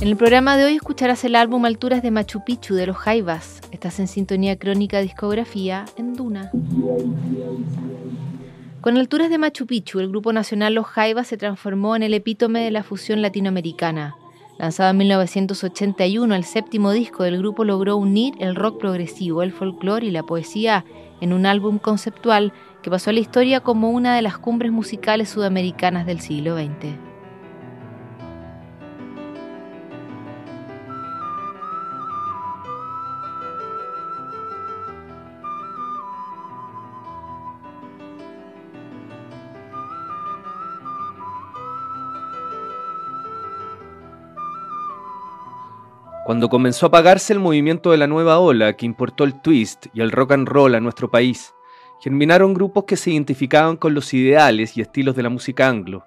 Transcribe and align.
En 0.00 0.06
el 0.06 0.16
programa 0.16 0.56
de 0.56 0.64
hoy 0.64 0.76
escucharás 0.76 1.24
el 1.24 1.34
álbum 1.34 1.64
Alturas 1.64 2.02
de 2.02 2.12
Machu 2.12 2.44
Picchu 2.44 2.76
de 2.76 2.86
los 2.86 2.96
Jaivas. 2.96 3.60
Estás 3.72 3.98
en 3.98 4.06
sintonía 4.06 4.56
crónica 4.56 5.00
discografía 5.00 5.86
en 5.96 6.14
Duna. 6.14 6.52
Con 8.80 8.96
Alturas 8.96 9.28
de 9.28 9.38
Machu 9.38 9.66
Picchu, 9.66 9.98
el 9.98 10.08
grupo 10.08 10.32
nacional 10.32 10.74
Los 10.74 10.86
Jaivas 10.86 11.26
se 11.26 11.36
transformó 11.36 11.96
en 11.96 12.04
el 12.04 12.14
epítome 12.14 12.60
de 12.60 12.70
la 12.70 12.84
fusión 12.84 13.22
latinoamericana. 13.22 14.14
Lanzado 14.56 14.90
en 14.90 14.98
1981, 14.98 16.32
el 16.32 16.44
séptimo 16.44 16.92
disco 16.92 17.24
del 17.24 17.38
grupo 17.38 17.64
logró 17.64 17.96
unir 17.96 18.34
el 18.38 18.54
rock 18.54 18.78
progresivo, 18.78 19.42
el 19.42 19.50
folclore 19.50 20.06
y 20.06 20.12
la 20.12 20.22
poesía 20.22 20.84
en 21.20 21.32
un 21.32 21.44
álbum 21.44 21.78
conceptual 21.78 22.52
que 22.82 22.90
pasó 22.90 23.10
a 23.10 23.14
la 23.14 23.20
historia 23.20 23.60
como 23.60 23.90
una 23.90 24.14
de 24.14 24.22
las 24.22 24.38
cumbres 24.38 24.70
musicales 24.70 25.28
sudamericanas 25.28 26.06
del 26.06 26.20
siglo 26.20 26.56
XX. 26.56 27.07
Cuando 46.28 46.50
comenzó 46.50 46.84
a 46.84 46.88
apagarse 46.88 47.32
el 47.32 47.38
movimiento 47.38 47.90
de 47.90 47.96
la 47.96 48.06
nueva 48.06 48.38
ola 48.38 48.74
que 48.74 48.84
importó 48.84 49.24
el 49.24 49.40
twist 49.40 49.86
y 49.94 50.02
el 50.02 50.10
rock 50.10 50.32
and 50.32 50.46
roll 50.46 50.74
a 50.74 50.80
nuestro 50.80 51.10
país, 51.10 51.54
germinaron 52.02 52.52
grupos 52.52 52.84
que 52.84 52.96
se 52.98 53.12
identificaban 53.12 53.78
con 53.78 53.94
los 53.94 54.12
ideales 54.12 54.76
y 54.76 54.82
estilos 54.82 55.16
de 55.16 55.22
la 55.22 55.30
música 55.30 55.66
anglo. 55.66 56.04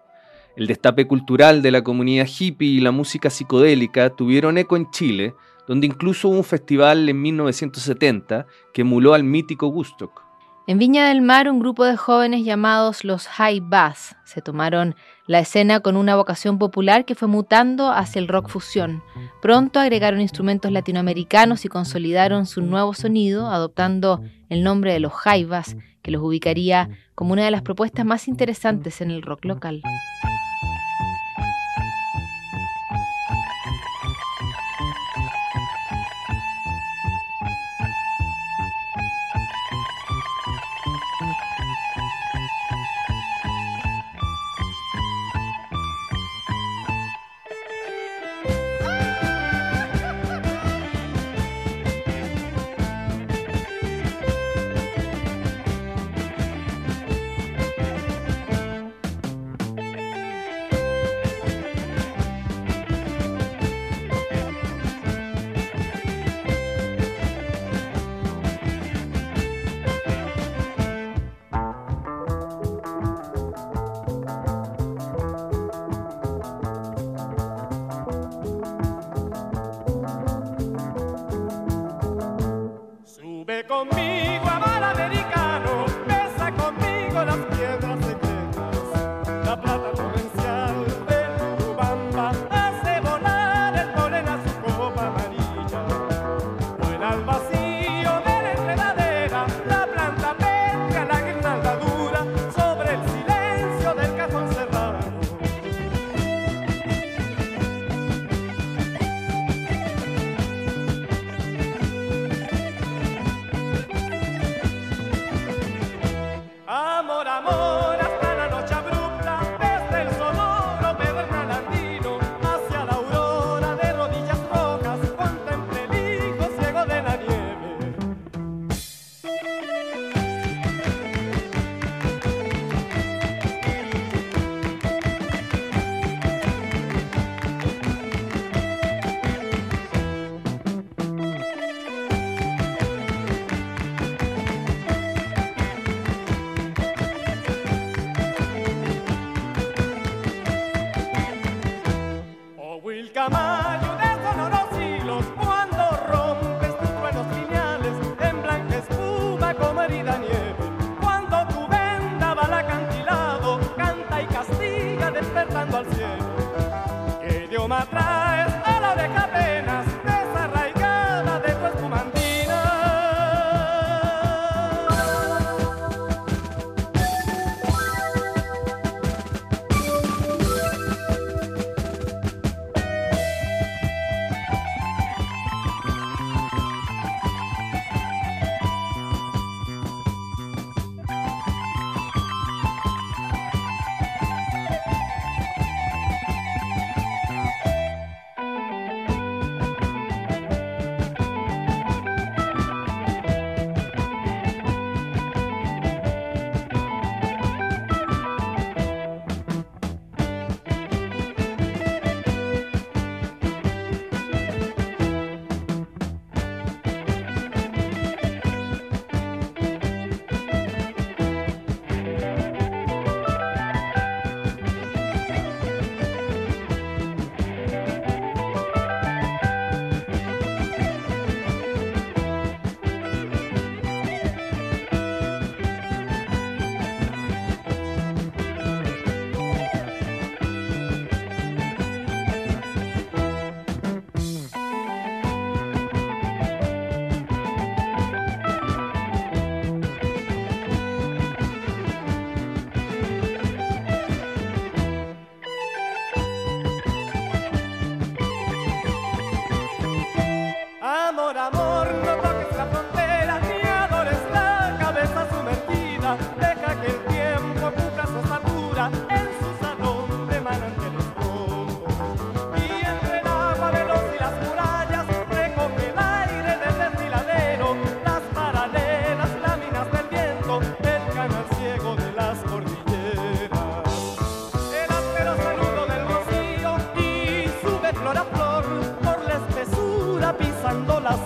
El 0.55 0.67
destape 0.67 1.07
cultural 1.07 1.63
de 1.63 1.71
la 1.71 1.83
comunidad 1.83 2.27
hippie 2.27 2.67
y 2.67 2.81
la 2.81 2.91
música 2.91 3.31
psicodélica 3.31 4.11
tuvieron 4.11 4.59
eco 4.59 4.77
en 4.77 4.91
Chile, 4.91 5.33
donde 5.67 5.87
incluso 5.87 6.29
hubo 6.29 6.37
un 6.37 6.43
festival 6.43 7.09
en 7.09 7.19
1970 7.19 8.45
que 8.75 8.81
emuló 8.81 9.15
al 9.15 9.23
mítico 9.23 9.69
Woodstock. 9.69 10.21
En 10.67 10.77
Viña 10.77 11.07
del 11.07 11.23
Mar, 11.23 11.49
un 11.49 11.59
grupo 11.59 11.83
de 11.83 11.97
jóvenes 11.97 12.45
llamados 12.45 13.03
los 13.03 13.27
High 13.27 13.61
Bass 13.61 14.15
se 14.23 14.43
tomaron 14.43 14.95
la 15.31 15.39
escena 15.39 15.79
con 15.79 15.95
una 15.95 16.17
vocación 16.17 16.59
popular 16.59 17.05
que 17.05 17.15
fue 17.15 17.29
mutando 17.29 17.89
hacia 17.89 18.19
el 18.19 18.27
rock 18.27 18.49
fusión. 18.49 19.01
Pronto 19.41 19.79
agregaron 19.79 20.19
instrumentos 20.19 20.73
latinoamericanos 20.73 21.63
y 21.63 21.69
consolidaron 21.69 22.45
su 22.45 22.61
nuevo 22.61 22.93
sonido, 22.93 23.47
adoptando 23.47 24.21
el 24.49 24.61
nombre 24.61 24.91
de 24.91 24.99
los 24.99 25.13
Bass, 25.47 25.77
que 26.01 26.11
los 26.11 26.21
ubicaría 26.21 26.89
como 27.15 27.31
una 27.31 27.45
de 27.45 27.51
las 27.51 27.61
propuestas 27.61 28.05
más 28.05 28.27
interesantes 28.27 28.99
en 28.99 29.09
el 29.09 29.21
rock 29.21 29.45
local. 29.45 29.81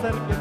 acerque 0.05 0.34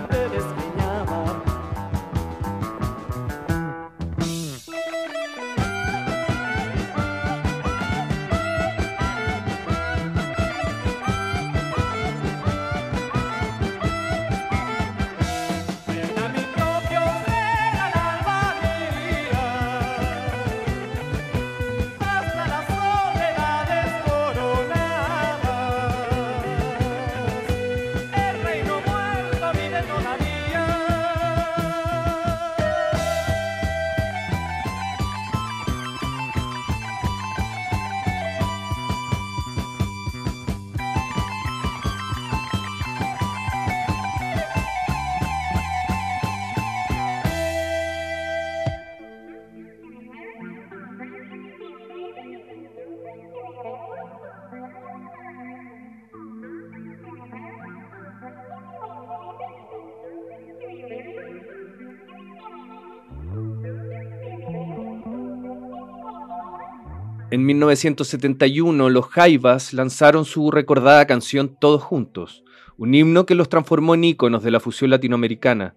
En 67.35 67.45
1971 67.47 68.91
los 68.91 69.07
Jaivas 69.07 69.73
lanzaron 69.73 70.25
su 70.25 70.53
recordada 70.53 71.05
canción 71.05 71.57
Todos 71.59 71.83
Juntos, 71.83 72.45
un 72.77 72.95
himno 72.95 73.27
que 73.27 73.35
los 73.35 73.49
transformó 73.49 73.97
en 73.97 74.05
íconos 74.05 74.45
de 74.45 74.53
la 74.53 74.61
fusión 74.61 74.91
latinoamericana. 74.91 75.75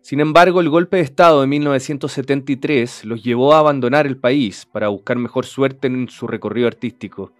Sin 0.00 0.20
embargo, 0.20 0.60
el 0.60 0.68
golpe 0.68 0.98
de 0.98 1.02
Estado 1.02 1.40
de 1.40 1.48
1973 1.48 3.04
los 3.04 3.24
llevó 3.24 3.52
a 3.52 3.58
abandonar 3.58 4.06
el 4.06 4.16
país 4.16 4.64
para 4.64 4.90
buscar 4.90 5.16
mejor 5.16 5.44
suerte 5.44 5.88
en 5.88 6.08
su 6.08 6.28
recorrido 6.28 6.68
artístico. 6.68 7.32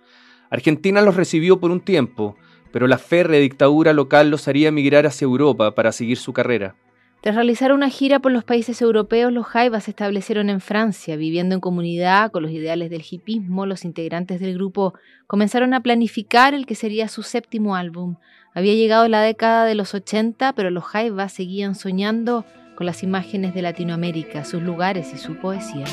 Argentina 0.51 1.01
los 1.01 1.15
recibió 1.15 1.61
por 1.61 1.71
un 1.71 1.83
tiempo, 1.83 2.35
pero 2.73 2.89
la 2.89 2.99
férrea 2.99 3.39
dictadura 3.39 3.93
local 3.93 4.29
los 4.29 4.49
haría 4.49 4.71
emigrar 4.71 5.07
hacia 5.07 5.27
Europa 5.27 5.77
para 5.77 5.93
seguir 5.93 6.17
su 6.17 6.33
carrera. 6.33 6.75
Tras 7.23 7.37
realizar 7.37 7.73
una 7.73 7.89
gira 7.89 8.19
por 8.19 8.33
los 8.33 8.43
países 8.43 8.83
europeos, 8.83 9.33
los 9.33 9.47
Jaivas 9.47 9.85
se 9.85 9.93
establecieron 9.93 10.51
en 10.51 10.61
Francia, 10.61 11.15
viviendo 11.15 11.55
en 11.55 11.61
comunidad 11.61 12.33
con 12.33 12.43
los 12.43 12.51
ideales 12.51 12.91
del 12.91 13.05
hipismo. 13.09 13.65
Los 13.65 13.85
integrantes 13.85 14.41
del 14.41 14.55
grupo 14.55 14.95
comenzaron 15.29 15.73
a 15.73 15.85
planificar 15.85 16.53
el 16.53 16.67
que 16.67 16.75
sería 16.75 17.07
su 17.07 17.23
séptimo 17.23 17.77
álbum. 17.77 18.17
Había 18.55 18.75
llegado 18.75 19.07
la 19.07 19.23
década 19.23 19.67
de 19.67 19.77
los 19.77 19.95
80, 19.95 20.53
pero 20.55 20.71
los 20.71 20.83
Jaivas 20.83 21.33
seguían 21.33 21.77
soñando 21.77 22.45
con 22.75 22.87
las 22.87 23.05
imágenes 23.05 23.55
de 23.55 23.63
Latinoamérica, 23.63 24.45
sus 24.45 24.61
lugares 24.61 25.15
y 25.15 25.19
su 25.19 25.37
poesía. 25.37 25.85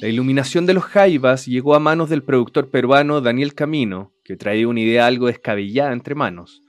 La 0.00 0.08
iluminación 0.08 0.66
de 0.66 0.74
los 0.74 0.84
jaivas 0.84 1.46
llegó 1.46 1.74
a 1.74 1.80
manos 1.80 2.10
del 2.10 2.22
productor 2.22 2.68
peruano 2.68 3.22
Daniel 3.22 3.54
Camino, 3.54 4.12
que 4.24 4.36
traía 4.36 4.68
una 4.68 4.80
idea 4.80 5.06
algo 5.06 5.28
descabellada 5.28 5.94
entre 5.94 6.14
manos. 6.14 6.62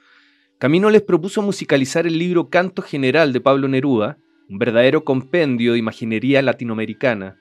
Camino 0.60 0.90
les 0.90 1.02
propuso 1.02 1.42
musicalizar 1.42 2.08
el 2.08 2.18
libro 2.18 2.50
Canto 2.50 2.82
General 2.82 3.34
de 3.34 3.42
Pablo 3.42 3.68
Neruda, 3.68 4.18
un 4.50 4.60
verdadero 4.60 5.04
compendio 5.04 5.74
de 5.74 5.80
imaginería 5.80 6.42
latinoamericana. 6.42 7.38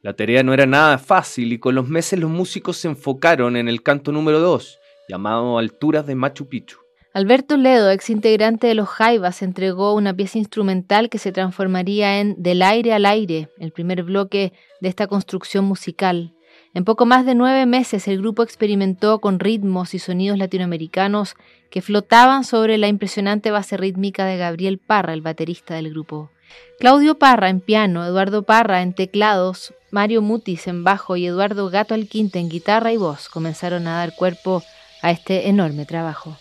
La 0.00 0.14
tarea 0.14 0.42
no 0.42 0.54
era 0.54 0.64
nada 0.64 0.96
fácil 0.96 1.52
y 1.52 1.58
con 1.58 1.74
los 1.74 1.86
meses 1.86 2.18
los 2.18 2.30
músicos 2.30 2.78
se 2.78 2.88
enfocaron 2.88 3.58
en 3.58 3.68
el 3.68 3.82
canto 3.82 4.12
número 4.12 4.40
2, 4.40 4.78
llamado 5.10 5.58
Alturas 5.58 6.06
de 6.06 6.14
Machu 6.14 6.48
Picchu. 6.48 6.79
Alberto 7.12 7.56
Ledo, 7.56 7.90
ex 7.90 8.08
integrante 8.08 8.68
de 8.68 8.76
los 8.76 8.88
Jaivas, 8.88 9.42
entregó 9.42 9.94
una 9.94 10.14
pieza 10.14 10.38
instrumental 10.38 11.08
que 11.08 11.18
se 11.18 11.32
transformaría 11.32 12.20
en 12.20 12.40
Del 12.40 12.62
aire 12.62 12.92
al 12.92 13.04
aire, 13.04 13.48
el 13.58 13.72
primer 13.72 14.04
bloque 14.04 14.52
de 14.80 14.88
esta 14.88 15.08
construcción 15.08 15.64
musical. 15.64 16.32
En 16.72 16.84
poco 16.84 17.06
más 17.06 17.26
de 17.26 17.34
nueve 17.34 17.66
meses 17.66 18.06
el 18.06 18.18
grupo 18.18 18.44
experimentó 18.44 19.18
con 19.18 19.40
ritmos 19.40 19.92
y 19.92 19.98
sonidos 19.98 20.38
latinoamericanos 20.38 21.34
que 21.68 21.82
flotaban 21.82 22.44
sobre 22.44 22.78
la 22.78 22.86
impresionante 22.86 23.50
base 23.50 23.76
rítmica 23.76 24.24
de 24.24 24.36
Gabriel 24.36 24.78
Parra, 24.78 25.12
el 25.12 25.20
baterista 25.20 25.74
del 25.74 25.90
grupo. 25.90 26.30
Claudio 26.78 27.18
Parra 27.18 27.48
en 27.48 27.58
piano, 27.58 28.06
Eduardo 28.06 28.44
Parra 28.44 28.82
en 28.82 28.94
teclados, 28.94 29.74
Mario 29.90 30.22
Mutis 30.22 30.68
en 30.68 30.84
bajo 30.84 31.16
y 31.16 31.26
Eduardo 31.26 31.70
Gato 31.70 31.94
Alquinte 31.94 32.38
en 32.38 32.48
guitarra 32.48 32.92
y 32.92 32.98
voz 32.98 33.28
comenzaron 33.28 33.88
a 33.88 33.96
dar 33.96 34.14
cuerpo 34.14 34.62
a 35.02 35.10
este 35.10 35.48
enorme 35.48 35.86
trabajo. 35.86 36.36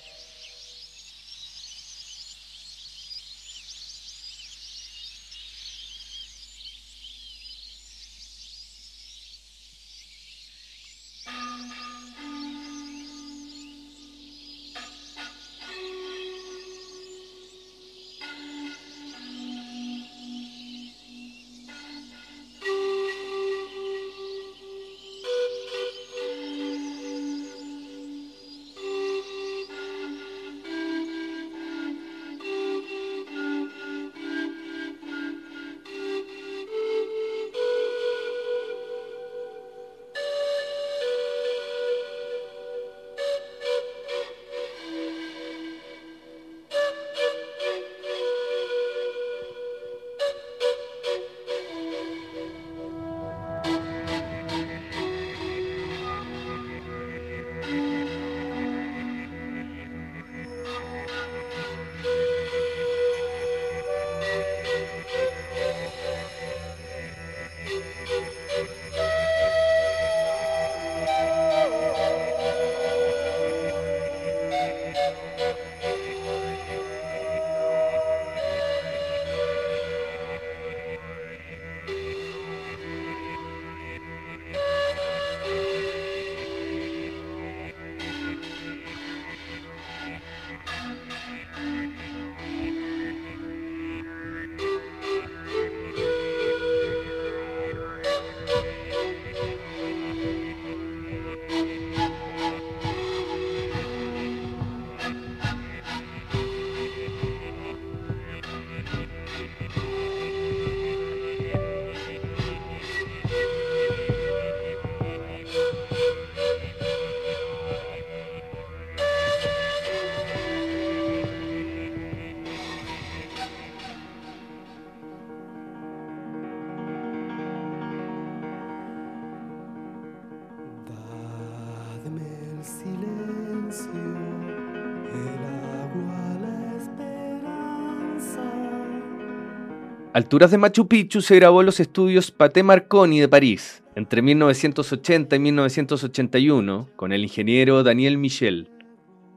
Alturas 140.19 140.51
de 140.51 140.57
Machu 140.57 140.85
Picchu 140.85 141.21
se 141.21 141.37
grabó 141.37 141.63
los 141.63 141.79
estudios 141.79 142.29
Paté 142.29 142.61
Marconi 142.61 143.21
de 143.21 143.29
París 143.29 143.85
entre 143.95 144.21
1980 144.21 145.33
y 145.33 145.39
1981 145.39 146.89
con 146.97 147.13
el 147.13 147.23
ingeniero 147.23 147.83
Daniel 147.83 148.17
Michel. 148.17 148.69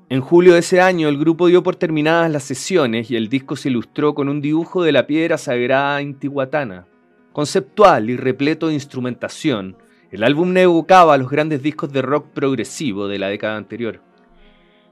En 0.08 0.20
julio 0.20 0.54
de 0.54 0.58
ese 0.58 0.80
año 0.80 1.08
el 1.08 1.18
grupo 1.18 1.46
dio 1.46 1.62
por 1.62 1.76
terminadas 1.76 2.32
las 2.32 2.42
sesiones 2.42 3.12
y 3.12 3.14
el 3.14 3.28
disco 3.28 3.54
se 3.54 3.68
ilustró 3.68 4.16
con 4.16 4.28
un 4.28 4.40
dibujo 4.40 4.82
de 4.82 4.90
la 4.90 5.06
piedra 5.06 5.38
sagrada 5.38 6.02
intihuatana. 6.02 6.88
Conceptual 7.32 8.10
y 8.10 8.16
repleto 8.16 8.66
de 8.66 8.74
instrumentación, 8.74 9.76
el 10.10 10.24
álbum 10.24 10.56
evocaba 10.56 11.16
los 11.16 11.30
grandes 11.30 11.62
discos 11.62 11.92
de 11.92 12.02
rock 12.02 12.26
progresivo 12.30 13.06
de 13.06 13.20
la 13.20 13.28
década 13.28 13.56
anterior. 13.56 14.00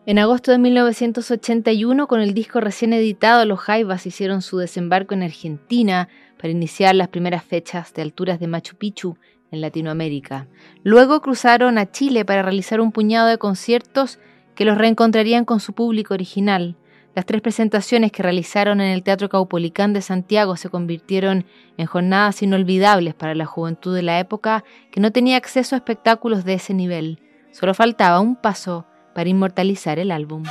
En 0.06 0.18
agosto 0.18 0.50
de 0.50 0.56
1981, 0.56 2.06
con 2.08 2.22
el 2.22 2.32
disco 2.32 2.60
recién 2.60 2.94
editado, 2.94 3.44
los 3.44 3.60
Jaivas 3.60 4.06
hicieron 4.06 4.40
su 4.40 4.56
desembarco 4.56 5.12
en 5.12 5.22
Argentina 5.22 6.08
para 6.38 6.48
iniciar 6.48 6.94
las 6.94 7.08
primeras 7.08 7.44
fechas 7.44 7.92
de 7.92 8.00
alturas 8.00 8.40
de 8.40 8.46
Machu 8.46 8.76
Picchu 8.76 9.18
en 9.50 9.60
Latinoamérica. 9.60 10.48
Luego 10.84 11.20
cruzaron 11.20 11.76
a 11.76 11.90
Chile 11.90 12.24
para 12.24 12.40
realizar 12.40 12.80
un 12.80 12.92
puñado 12.92 13.28
de 13.28 13.36
conciertos 13.36 14.18
que 14.54 14.64
los 14.64 14.78
reencontrarían 14.78 15.44
con 15.44 15.60
su 15.60 15.74
público 15.74 16.14
original. 16.14 16.76
Las 17.14 17.26
tres 17.26 17.42
presentaciones 17.42 18.10
que 18.10 18.22
realizaron 18.22 18.80
en 18.80 18.92
el 18.92 19.02
Teatro 19.02 19.28
Caupolicán 19.28 19.92
de 19.92 20.00
Santiago 20.00 20.56
se 20.56 20.70
convirtieron 20.70 21.44
en 21.76 21.86
jornadas 21.86 22.42
inolvidables 22.42 23.12
para 23.14 23.34
la 23.34 23.44
juventud 23.44 23.94
de 23.94 24.02
la 24.02 24.18
época 24.18 24.64
que 24.90 25.00
no 25.00 25.12
tenía 25.12 25.36
acceso 25.36 25.74
a 25.74 25.78
espectáculos 25.78 26.44
de 26.44 26.54
ese 26.54 26.72
nivel. 26.72 27.20
Solo 27.52 27.74
faltaba 27.74 28.20
un 28.20 28.36
paso 28.36 28.86
para 29.14 29.28
inmortalizar 29.28 29.98
el 29.98 30.10
álbum. 30.10 30.44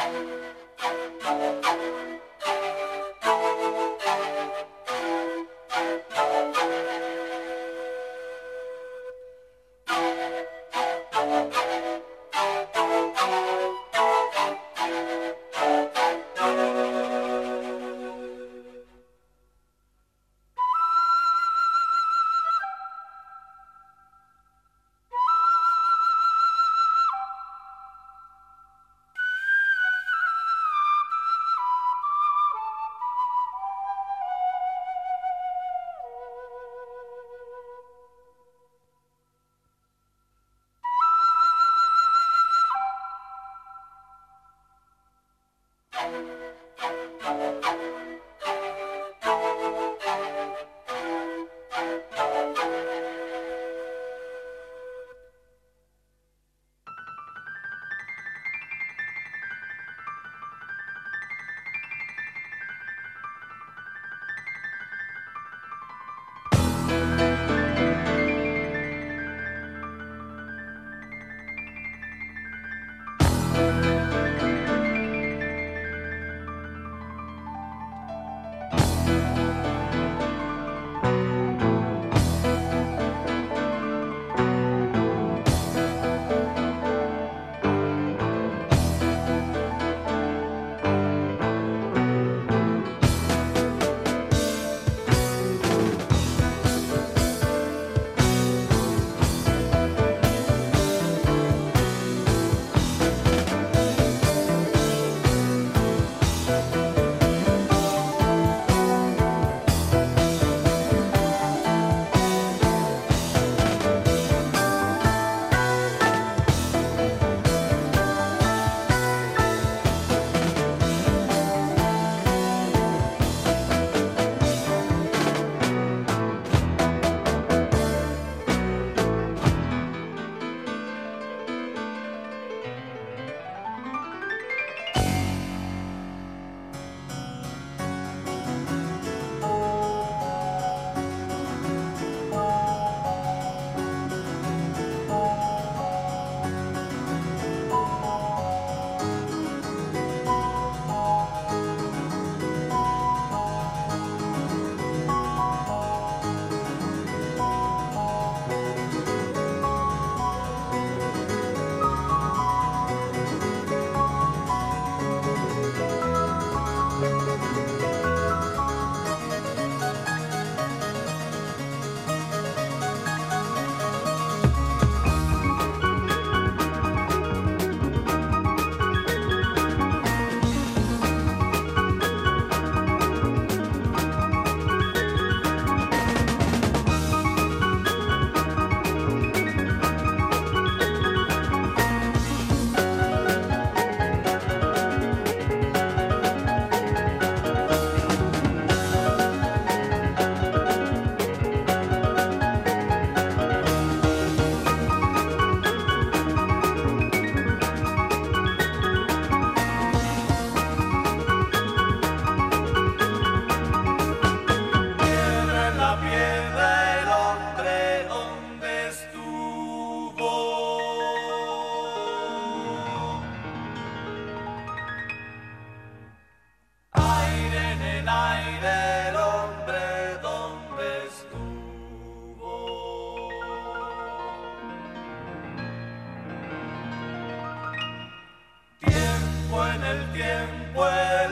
el 239.92 240.12
tiempo. 240.12 240.88
El 240.88 241.29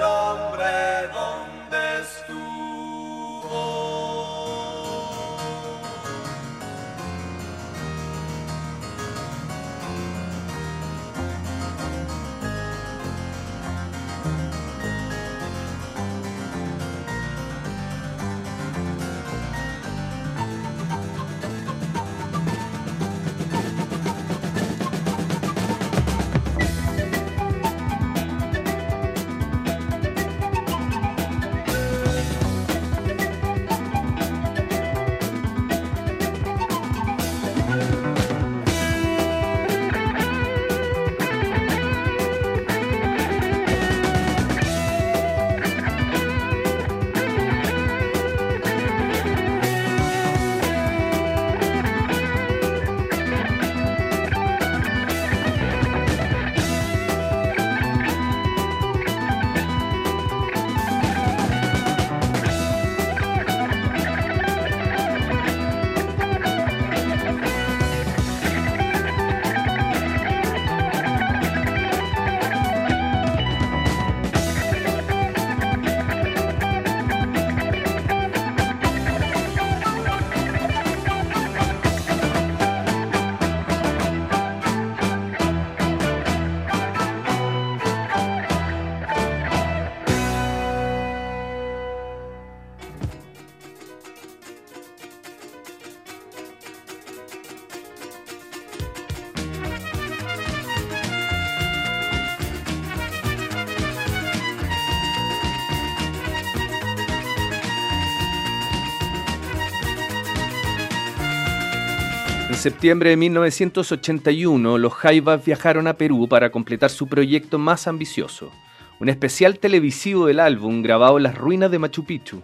septiembre 112.72 113.12
de 113.12 113.16
1981, 113.16 114.78
los 114.78 114.94
Jaivas 114.94 115.46
viajaron 115.46 115.88
a 115.88 115.94
Perú 115.94 116.28
para 116.28 116.52
completar 116.52 116.90
su 116.90 117.08
proyecto 117.08 117.58
más 117.58 117.88
ambicioso, 117.88 118.52
un 119.00 119.08
especial 119.08 119.58
televisivo 119.58 120.26
del 120.26 120.42
álbum 120.42 120.82
grabado 120.82 121.16
en 121.16 121.24
las 121.24 121.38
ruinas 121.38 121.72
de 121.72 121.80
Machu 121.80 122.04
Picchu. 122.04 122.42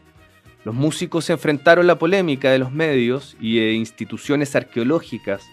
Los 0.63 0.73
músicos 0.75 1.25
se 1.25 1.33
enfrentaron 1.33 1.87
la 1.87 1.99
polémica 1.99 2.51
de 2.51 2.59
los 2.59 2.71
medios 2.71 3.35
y 3.41 3.59
de 3.59 3.73
instituciones 3.73 4.55
arqueológicas 4.55 5.43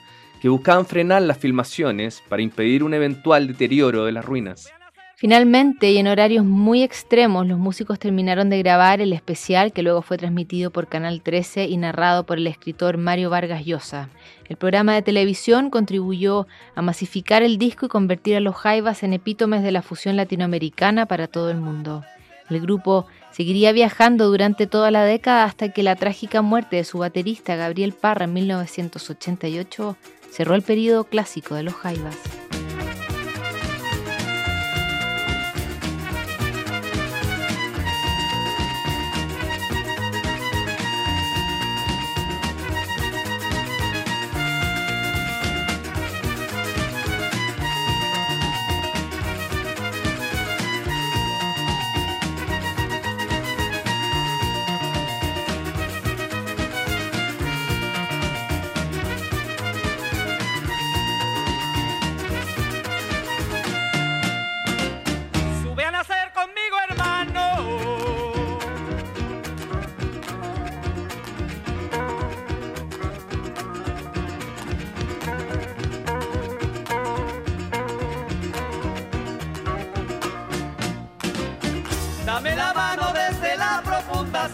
que 0.40 0.48
buscaban 0.48 0.87
frenar 0.87 1.22
las 1.22 1.38
filmaciones 1.38 2.22
para 2.28 2.42
impedir 2.42 2.85
un 2.85 2.94
eventual 2.94 3.48
deterioro 3.48 4.04
de 4.04 4.12
las 4.12 4.24
ruinas. 4.24 4.68
Finalmente, 5.20 5.90
y 5.90 5.98
en 5.98 6.06
horarios 6.06 6.46
muy 6.46 6.83
extremos, 6.83 7.46
los 7.46 7.59
músicos 7.59 7.98
terminaron 7.98 8.48
de 8.48 8.56
grabar 8.56 9.02
el 9.02 9.12
especial 9.12 9.70
que 9.70 9.83
luego 9.83 10.00
fue 10.00 10.16
transmitido 10.16 10.70
por 10.70 10.88
Canal 10.88 11.20
13 11.20 11.66
y 11.66 11.76
narrado 11.76 12.24
por 12.24 12.38
el 12.38 12.46
escritor 12.46 12.96
Mario 12.96 13.28
Vargas 13.28 13.66
Llosa. 13.66 14.09
El 14.48 14.56
programa 14.56 14.94
de 14.94 15.02
televisión 15.02 15.68
contribuyó 15.68 16.46
a 16.74 16.80
masificar 16.80 17.42
el 17.42 17.59
disco 17.59 17.85
y 17.85 17.90
convertir 17.90 18.37
a 18.37 18.40
los 18.40 18.56
Jaivas 18.56 19.02
en 19.02 19.12
epítomes 19.12 19.62
de 19.62 19.72
la 19.72 19.83
fusión 19.83 20.16
latinoamericana 20.16 21.04
para 21.04 21.26
todo 21.26 21.50
el 21.50 21.59
mundo. 21.61 22.02
El 22.48 22.62
grupo 22.62 23.04
seguiría 23.30 23.72
viajando 23.72 24.26
durante 24.28 24.66
toda 24.66 24.90
la 24.90 25.04
década 25.04 25.44
hasta 25.44 25.68
que 25.68 25.83
la 25.83 25.96
trágica 25.96 26.40
muerte 26.40 26.76
de 26.76 26.85
su 26.85 26.96
baterista 26.96 27.56
Gabriel 27.56 27.92
Parra 27.92 28.24
en 28.24 28.33
1988 28.33 29.98
cerró 30.30 30.54
el 30.54 30.62
periodo 30.62 31.04
clásico 31.04 31.56
de 31.56 31.64
los 31.64 31.74
Jaivas. 31.74 32.39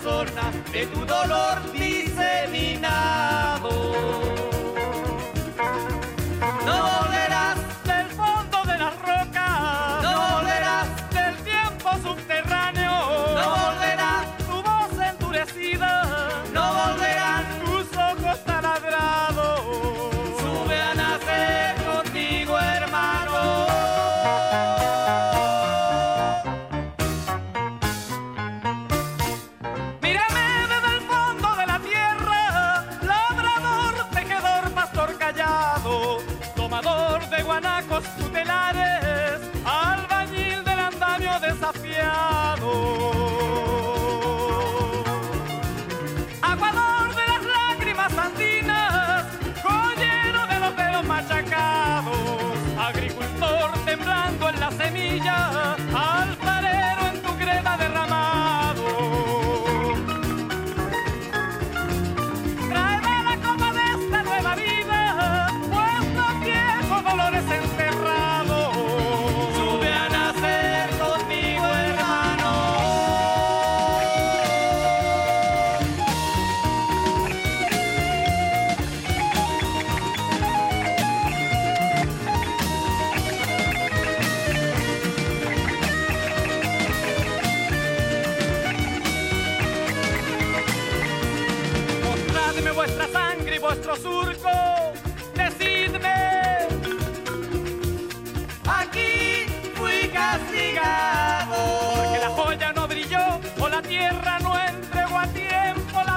De 0.07 0.87
tu 0.87 1.05
dolor 1.05 1.73
diseminado. 1.73 3.66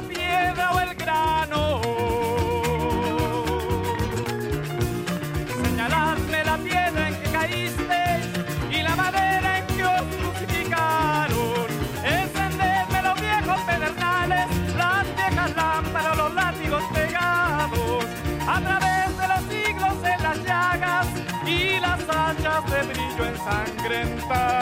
la 0.01 0.07
piedra 0.07 0.71
o 0.71 0.79
el 0.79 0.95
grano. 0.95 1.81
Señalarme 5.61 6.43
la 6.45 6.57
piedra 6.57 7.07
en 7.09 7.15
que 7.21 7.29
caíste 7.31 8.01
y 8.71 8.81
la 8.81 8.95
madera 8.95 9.57
en 9.59 9.67
que 9.75 9.83
os 9.83 10.03
crucificaron. 10.19 11.67
Encenderme 12.17 13.01
los 13.07 13.19
viejos 13.19 13.59
pedernales, 13.69 14.47
las 14.77 15.03
viejas 15.17 15.55
lámparas, 15.55 16.17
los 16.17 16.33
látigos 16.33 16.83
pegados. 16.93 18.05
A 18.55 18.61
través 18.61 19.07
de 19.19 19.25
los 19.33 19.41
siglos 19.53 19.95
en 20.13 20.23
las 20.23 20.37
llagas 20.49 21.07
y 21.45 21.79
las 21.79 21.99
hachas 22.09 22.63
de 22.71 22.79
brillo 22.89 23.25
ensangrentadas. 23.25 24.58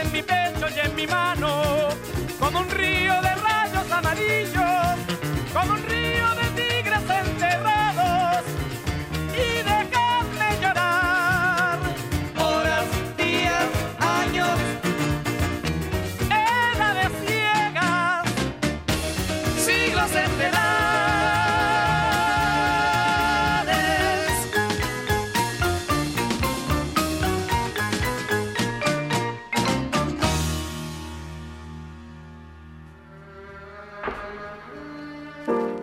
En 0.00 0.12
mi 0.12 0.22
pecho 0.22 0.66
y 0.74 0.86
en 0.86 0.94
mi 0.94 1.06
mano, 1.06 1.88
como 2.38 2.60
un 2.60 2.70
río 2.70 3.25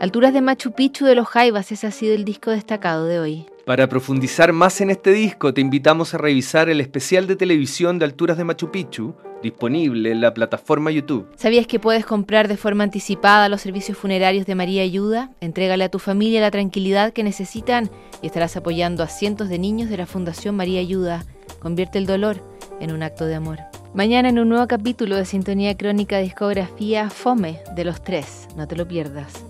Alturas 0.04 0.34
de 0.34 0.42
Machu 0.42 0.74
Picchu 0.74 1.06
de 1.06 1.16
los 1.16 1.30
Jaivas, 1.30 1.72
ese 1.72 1.88
ha 1.88 1.92
sido 1.92 2.14
el 2.14 2.26
disco 2.26 2.52
destacado 2.52 3.06
de 3.06 3.22
hoy. 3.22 3.46
Para 3.66 3.88
profundizar 3.88 4.52
más 4.52 4.82
en 4.82 4.90
este 4.90 5.14
disco, 5.14 5.54
te 5.54 5.62
invitamos 5.62 6.14
a 6.14 6.18
revisar 6.18 6.68
el 6.68 6.82
especial 6.82 7.26
de 7.26 7.38
televisión 7.38 8.00
de 8.00 8.04
Alturas 8.04 8.38
de 8.38 8.44
Machu 8.44 8.70
Picchu, 8.70 9.16
disponible 9.42 10.12
en 10.12 10.20
la 10.20 10.34
plataforma 10.34 10.92
YouTube. 10.92 11.30
¿Sabías 11.38 11.68
que 11.68 11.80
puedes 11.80 12.06
comprar 12.06 12.50
de 12.50 12.58
forma 12.58 12.84
anticipada 12.84 13.48
los 13.48 13.62
servicios 13.62 13.98
funerarios 13.98 14.46
de 14.46 14.56
María 14.56 14.84
Ayuda? 14.84 15.32
Entrégale 15.40 15.86
a 15.86 15.90
tu 15.90 16.00
familia 16.00 16.42
la 16.42 16.52
tranquilidad 16.52 17.14
que 17.14 17.24
necesitan 17.24 17.90
y 18.22 18.26
estarás 18.26 18.58
apoyando 18.58 19.04
a 19.04 19.08
cientos 19.08 19.48
de 19.48 19.58
niños 19.58 19.90
de 19.90 19.96
la 19.96 20.06
Fundación 20.06 20.58
María 20.58 20.82
Ayuda. 20.82 21.24
Convierte 21.62 21.98
el 21.98 22.08
dolor 22.08 22.44
en 22.82 22.92
un 22.92 23.04
acto 23.04 23.26
de 23.26 23.36
amor. 23.36 23.73
Mañana 23.94 24.30
en 24.30 24.40
un 24.40 24.50
nuevo 24.50 24.66
capítulo 24.68 25.16
de 25.18 25.24
Sintonía 25.24 25.78
Crónica 25.78 26.18
Discografía 26.18 27.12
Fome 27.12 27.60
de 27.76 27.86
los 27.86 28.02
Tres. 28.02 28.48
No 28.56 28.68
te 28.68 28.76
lo 28.76 28.88
pierdas. 28.88 29.46